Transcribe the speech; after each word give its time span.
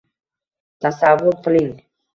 Tasavvur 0.81 1.41
qiling. 1.43 1.73